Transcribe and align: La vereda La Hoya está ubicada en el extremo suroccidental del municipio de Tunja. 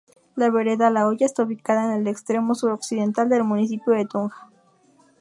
La 0.35 0.49
vereda 0.49 0.89
La 0.89 1.05
Hoya 1.05 1.27
está 1.27 1.43
ubicada 1.43 1.85
en 1.93 2.01
el 2.01 2.07
extremo 2.07 2.55
suroccidental 2.55 3.29
del 3.29 3.43
municipio 3.43 3.93
de 3.93 4.05
Tunja. 4.07 4.49